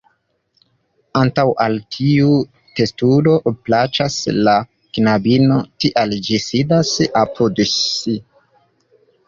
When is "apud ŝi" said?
7.25-8.21